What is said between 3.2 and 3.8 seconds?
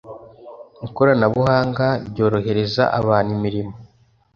imirimo